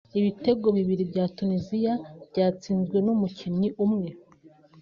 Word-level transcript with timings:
ibitego 0.19 0.65
bibiri 0.77 1.03
bya 1.11 1.25
Tunisia 1.35 1.93
byatsinzwe 2.29 2.97
n’umukinnyi 3.05 3.69
umwe 3.85 4.09